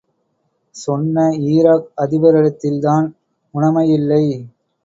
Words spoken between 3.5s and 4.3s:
உணமை இல்லை.